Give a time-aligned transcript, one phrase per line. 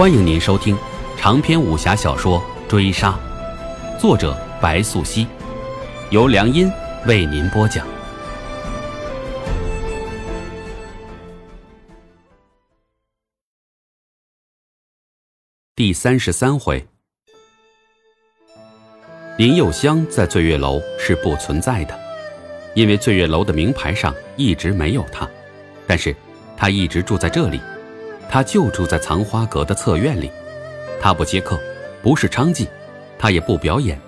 [0.00, 0.74] 欢迎您收听
[1.18, 3.10] 长篇武侠小说《追杀》，
[4.00, 5.26] 作者白素熙，
[6.08, 6.72] 由良音
[7.06, 7.86] 为您播讲。
[15.76, 16.82] 第三十三回，
[19.36, 22.00] 林佑香在醉月楼是不存在的，
[22.74, 25.28] 因为醉月楼的名牌上一直没有他，
[25.86, 26.16] 但是
[26.56, 27.60] 他一直住在这里。
[28.30, 30.30] 他就住在藏花阁的侧院里，
[31.00, 31.58] 他不接客，
[32.00, 32.68] 不是娼妓，
[33.18, 34.00] 他也不表演，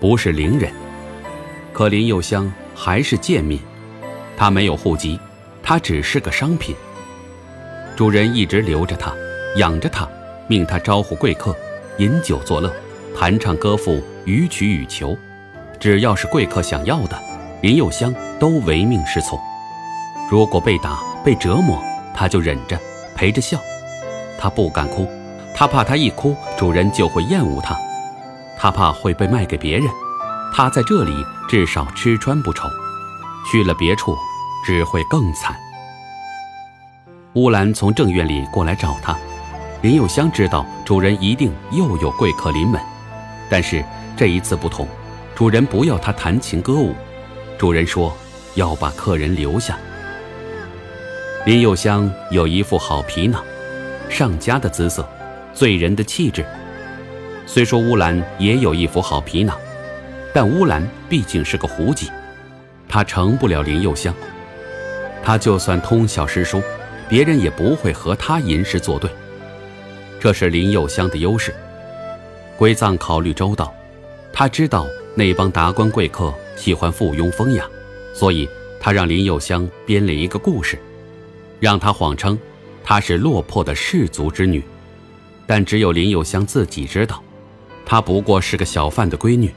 [0.00, 0.72] 不是伶人。
[1.74, 3.60] 可林佑香还是贱民，
[4.34, 5.20] 他没有户籍，
[5.62, 6.74] 他只是个商品。
[7.94, 9.12] 主人一直留着他，
[9.56, 10.08] 养着他，
[10.48, 11.54] 命他招呼贵客，
[11.98, 12.72] 饮酒作乐，
[13.14, 15.14] 弹唱歌赋，予取予求，
[15.78, 17.18] 只要是贵客想要的，
[17.60, 19.38] 林佑香都唯命是从。
[20.30, 21.78] 如果被打、被折磨，
[22.14, 22.80] 他就忍着。
[23.16, 23.58] 陪着笑，
[24.38, 25.08] 他不敢哭，
[25.54, 27.74] 他怕他一哭，主人就会厌恶他，
[28.58, 29.88] 他怕会被卖给别人，
[30.52, 32.68] 他在这里至少吃穿不愁，
[33.50, 34.14] 去了别处
[34.64, 35.56] 只会更惨。
[37.32, 39.16] 乌兰从正院里过来找他，
[39.80, 42.80] 林有香知道主人一定又有贵客临门，
[43.50, 43.82] 但是
[44.16, 44.86] 这一次不同，
[45.34, 46.94] 主人不要他弹琴歌舞，
[47.56, 48.14] 主人说
[48.54, 49.78] 要把客人留下。
[51.46, 53.40] 林幼香有一副好皮囊，
[54.08, 55.08] 上佳的姿色，
[55.54, 56.44] 醉人的气质。
[57.46, 59.56] 虽说乌兰也有一副好皮囊，
[60.34, 62.10] 但乌兰毕竟是个胡姬，
[62.88, 64.12] 她成不了林幼香。
[65.22, 66.60] 他就算通晓诗书，
[67.08, 69.08] 别人也不会和他吟诗作对。
[70.18, 71.54] 这是林幼香的优势。
[72.56, 73.72] 归藏考虑周到，
[74.32, 77.64] 他知道那帮达官贵客喜欢附庸风雅，
[78.12, 78.48] 所以
[78.80, 80.76] 他让林幼香编了一个故事。
[81.60, 82.38] 让他谎称，
[82.84, 84.62] 她是落魄的士族之女，
[85.46, 87.22] 但只有林有香自己知道，
[87.84, 89.50] 她不过是个小贩的闺女，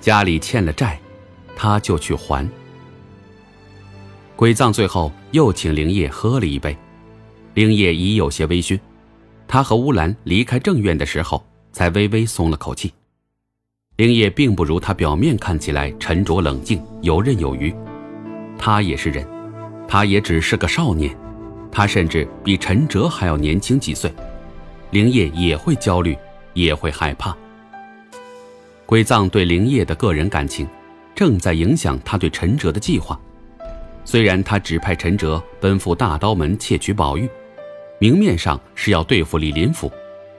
[0.00, 0.98] 家里欠了债，
[1.56, 2.48] 她就去还。
[4.36, 6.76] 鬼藏最后又请灵叶喝了一杯，
[7.54, 8.80] 灵叶已有些微醺，
[9.46, 12.92] 他和乌兰离开正院的时候，才微微松了口气。
[13.96, 17.72] 灵叶并不如他表面看起来沉着冷静、游刃有余，
[18.58, 19.24] 他也是人，
[19.86, 21.14] 他也只是个少年。
[21.72, 24.12] 他甚至比陈哲还要年轻几岁，
[24.90, 26.14] 灵业也会焦虑，
[26.52, 27.34] 也会害怕。
[28.84, 30.68] 鬼藏对灵业的个人感情，
[31.14, 33.18] 正在影响他对陈哲的计划。
[34.04, 37.26] 虽然他指派陈哲奔赴大刀门窃取宝玉，
[37.98, 39.90] 明面上是要对付李林甫，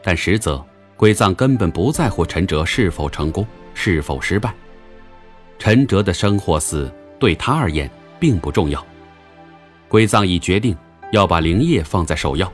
[0.04, 0.64] 但实则
[0.96, 3.44] 鬼藏根本不在乎陈哲是否成功，
[3.74, 4.54] 是否失败。
[5.58, 7.90] 陈哲的生或死对他而言
[8.20, 8.86] 并不重要。
[9.88, 10.78] 鬼藏已决定。
[11.14, 12.52] 要把灵叶放在首要，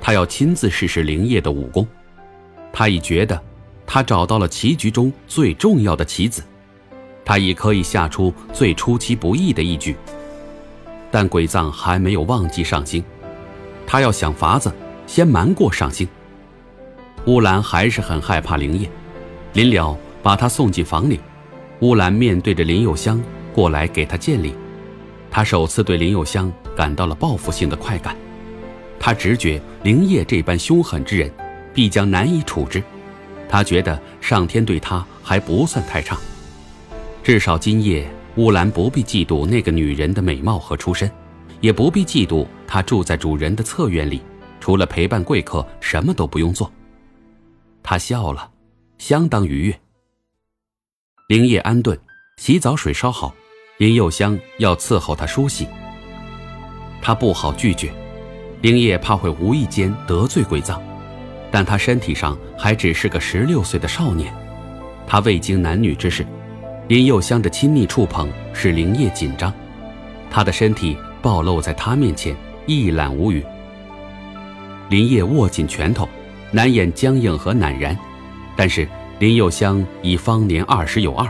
[0.00, 1.86] 他要亲自试试灵叶的武功。
[2.72, 3.40] 他已觉得，
[3.86, 6.42] 他找到了棋局中最重要的棋子，
[7.24, 9.94] 他已可以下出最出其不意的一局。
[11.08, 13.00] 但鬼藏还没有忘记上星，
[13.86, 14.74] 他要想法子
[15.06, 16.08] 先瞒过上星。
[17.26, 18.90] 乌兰还是很害怕灵叶，
[19.52, 21.20] 临了把他送进房里，
[21.78, 23.22] 乌兰面对着林有香
[23.54, 24.52] 过来给他见礼。
[25.34, 28.16] 他首次对林有香感到了报复性的快感，
[29.00, 31.28] 他直觉灵叶这般凶狠之人，
[31.74, 32.80] 必将难以处置。
[33.48, 36.16] 他觉得上天对他还不算太差，
[37.24, 41.10] 至少今夜乌兰不必嫉妒那个女人的美貌和出身，
[41.60, 44.22] 也不必嫉妒她住在主人的侧院里，
[44.60, 46.70] 除了陪伴贵客什么都不用做。
[47.82, 48.52] 他笑了，
[48.98, 49.80] 相当愉悦。
[51.26, 51.98] 灵叶安顿，
[52.36, 53.34] 洗澡水烧好。
[53.76, 55.66] 林幼香要伺候他梳洗，
[57.02, 57.92] 他不好拒绝。
[58.60, 60.80] 林叶怕会无意间得罪鬼藏，
[61.50, 64.32] 但他身体上还只是个十六岁的少年，
[65.08, 66.24] 他未经男女之事。
[66.86, 69.52] 林幼香的亲密触碰使林叶紧张，
[70.30, 72.36] 他的身体暴露在他面前，
[72.66, 73.44] 一览无余。
[74.88, 76.08] 林叶握紧拳头，
[76.52, 77.98] 难掩僵硬和赧然，
[78.54, 78.88] 但是
[79.18, 81.28] 林幼香已方年二十有二，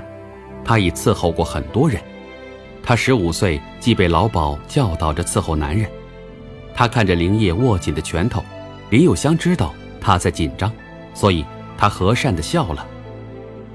[0.62, 1.98] 他已伺候过很多人。
[2.84, 5.90] 他十五岁即被老鸨教导着伺候男人，
[6.74, 8.44] 他看着林叶握紧的拳头，
[8.90, 10.70] 林有香知道他在紧张，
[11.14, 11.44] 所以
[11.78, 12.86] 他和善地笑了。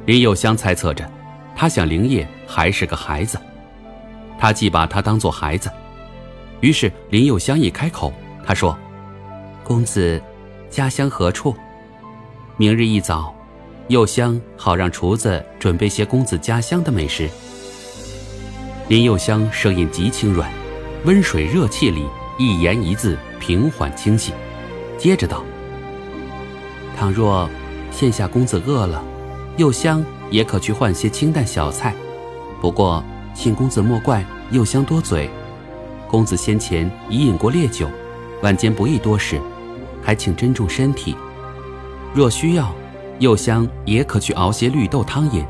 [0.06, 1.10] 林有香猜测着，
[1.56, 3.40] 他想林叶还是个孩子，
[4.38, 5.72] 他既把他当做孩子，
[6.62, 8.14] 于是林有香一开口，
[8.46, 8.78] 他说
[9.66, 10.22] ：“公子，
[10.70, 11.56] 家乡何处？
[12.58, 13.34] 明日一早，
[13.88, 17.28] 柚香好让厨子准备些公子家乡的美食。”
[18.90, 20.52] 林佑香声音极轻软，
[21.06, 22.08] 温水热气里
[22.40, 24.34] 一言一字平缓清晰，
[24.98, 25.44] 接着道
[26.98, 27.48] ：“倘若
[27.92, 29.04] 现下公子饿了，
[29.58, 31.94] 柚香也可去换些清淡小菜。
[32.60, 33.04] 不过，
[33.36, 35.30] 请公子莫怪柚香多嘴。
[36.08, 37.88] 公子先前已饮过烈酒，
[38.42, 39.40] 晚间不宜多食，
[40.02, 41.16] 还请珍重身体。
[42.12, 42.74] 若需要，
[43.20, 45.46] 柚香也可去熬些绿豆汤饮。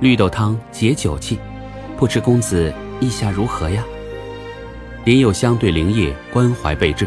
[0.00, 1.38] 绿豆汤解酒气，
[2.00, 3.84] 不知公子意下如何呀？
[5.04, 7.06] 林有香对灵叶关怀备至，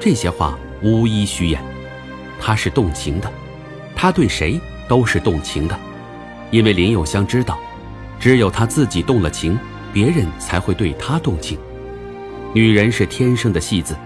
[0.00, 1.62] 这些话无一虚言。
[2.40, 3.32] 他是动情的，
[3.94, 5.78] 他对谁都是动情的，
[6.50, 7.56] 因为林有香知道，
[8.18, 9.56] 只有他自己动了情，
[9.92, 11.56] 别人才会对他动情。
[12.52, 13.96] 女人是天生的戏子，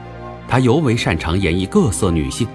[0.47, 2.47] 她尤为擅长演绎各色女性。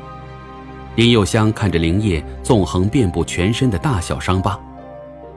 [0.94, 4.56] 林有香看着灵叶纵横遍布全身的大小伤疤。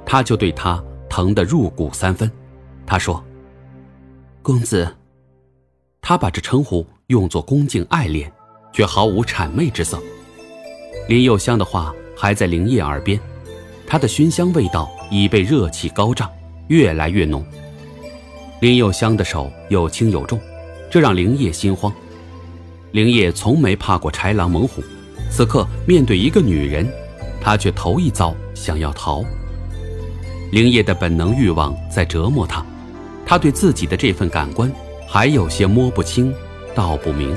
[0.05, 2.31] 他就对他疼得入骨三分，
[2.87, 3.23] 他说
[4.43, 4.89] ：“公子。”
[6.01, 8.33] 他把这称呼用作恭敬爱恋，
[8.73, 9.99] 却毫无谄媚之色。
[11.09, 13.21] 林幼香的话还在灵叶耳边，
[13.87, 16.31] 他的熏香味道已被热气高涨，
[16.69, 17.45] 越来越浓。
[18.61, 20.41] 林幼香的手有轻有重，
[20.91, 21.93] 这让灵叶心慌。
[22.93, 24.83] 灵叶从没怕过豺狼猛虎，
[25.31, 26.91] 此刻面对一个女人，
[27.41, 29.23] 他却头一遭想要逃。
[30.51, 32.65] 灵叶的本能欲望在折磨他，
[33.27, 34.73] 他对自己的这份感官
[35.07, 36.35] 还有些摸不清、
[36.75, 37.37] 道不明，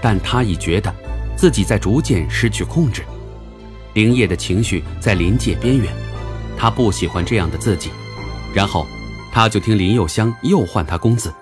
[0.00, 0.94] 但他已觉得
[1.36, 3.02] 自己在逐渐失去控制。
[3.94, 5.92] 灵叶的情绪在临界边缘，
[6.56, 7.90] 他不喜欢这样的自己。
[8.52, 8.86] 然后，
[9.32, 11.32] 他就听林佑香又唤他公子，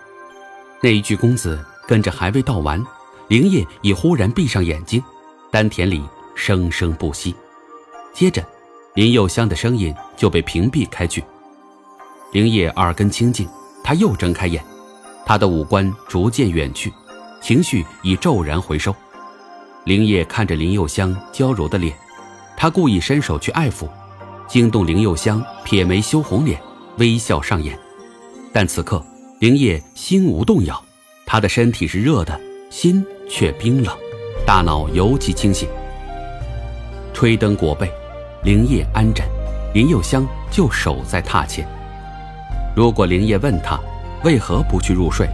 [0.81, 2.83] 那一句“公子”跟着还未道完，
[3.29, 5.03] 灵叶已忽然闭上眼睛，
[5.51, 6.03] 丹田里
[6.35, 7.35] 生生不息，
[8.15, 8.43] 接着。
[8.95, 11.25] 林佑香的声音就被屏蔽开去。
[12.33, 13.49] 灵叶耳根清净，
[13.83, 14.63] 他又睁开眼，
[15.25, 16.93] 他的五官逐渐远去，
[17.41, 18.95] 情绪已骤然回收。
[19.85, 21.97] 灵叶看着林佑香娇柔的脸，
[22.55, 23.89] 他故意伸手去爱抚，
[24.47, 26.61] 惊动林佑香撇眉羞红脸，
[26.99, 27.79] 微笑上演。
[28.53, 29.03] 但此刻
[29.39, 30.83] 灵叶心无动摇，
[31.25, 33.97] 他的身体是热的，心却冰冷，
[34.47, 35.67] 大脑尤其清醒。
[37.15, 37.91] 吹灯裹被。
[38.45, 39.25] 灵叶安枕，
[39.73, 41.65] 林幼香就守在榻前。
[42.75, 43.79] 如果灵叶问他
[44.25, 45.29] 为何不去入睡，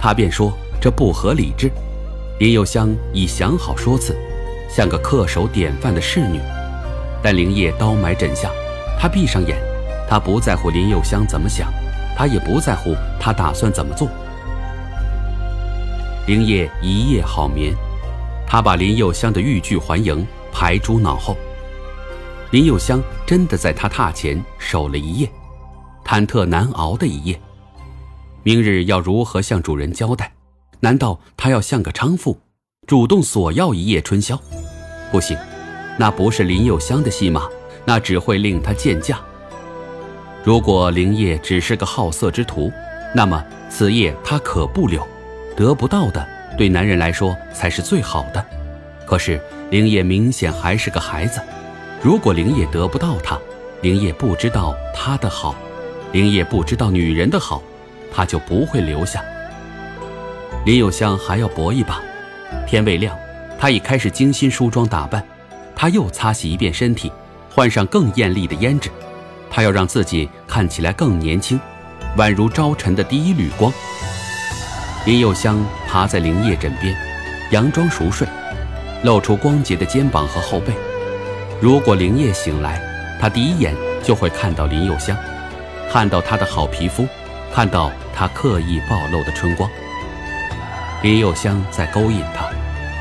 [0.00, 1.70] 他便说这不合理智。
[2.40, 4.12] 林幼香已想好说辞，
[4.68, 6.40] 像个恪守典范的侍女。
[7.22, 8.50] 但灵叶刀埋枕下，
[8.98, 9.56] 他闭上眼，
[10.10, 11.72] 他不在乎林幼香怎么想，
[12.16, 14.08] 他也不在乎他打算怎么做。
[16.26, 17.72] 灵叶一夜好眠，
[18.48, 21.36] 他把林幼香的欲拒还迎排诸脑后。
[22.50, 25.30] 林有香真的在他榻前守了一夜，
[26.02, 27.38] 忐忑难熬的一夜。
[28.42, 30.32] 明日要如何向主人交代？
[30.80, 32.38] 难道他要像个娼妇，
[32.86, 34.40] 主动索要一夜春宵？
[35.12, 35.36] 不行，
[35.98, 37.46] 那不是林有香的戏码，
[37.84, 39.20] 那只会令他见驾。
[40.42, 42.72] 如果林业只是个好色之徒，
[43.14, 45.06] 那么此夜他可不留。
[45.54, 48.42] 得不到的，对男人来说才是最好的。
[49.04, 49.38] 可是
[49.70, 51.42] 林业明显还是个孩子。
[52.00, 53.36] 如果灵叶得不到他，
[53.82, 55.54] 灵叶不知道他的好，
[56.12, 57.60] 灵叶不知道女人的好，
[58.12, 59.22] 他就不会留下。
[60.64, 62.00] 林有香还要搏一把，
[62.68, 63.16] 天未亮，
[63.58, 65.26] 他已开始精心梳妆打扮，
[65.74, 67.10] 他又擦洗一遍身体，
[67.52, 68.90] 换上更艳丽的胭脂，
[69.50, 71.58] 他要让自己看起来更年轻，
[72.16, 73.72] 宛如朝晨的第一缕光。
[75.04, 76.96] 林有香趴在灵叶枕边，
[77.50, 78.24] 佯装熟睡，
[79.02, 80.72] 露出光洁的肩膀和后背。
[81.60, 82.80] 如果灵叶醒来，
[83.20, 85.16] 他第一眼就会看到林有香，
[85.90, 87.04] 看到她的好皮肤，
[87.52, 89.68] 看到她刻意暴露的春光。
[91.02, 92.48] 林有香在勾引他，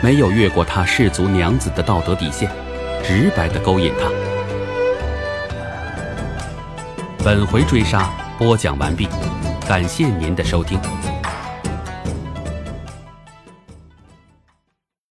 [0.02, 2.50] 没有越过他世族娘子的道德底线，
[3.04, 4.10] 直白的勾引他。
[7.24, 8.10] 本回追杀
[8.40, 9.08] 播讲完毕，
[9.68, 10.80] 感谢您的收听。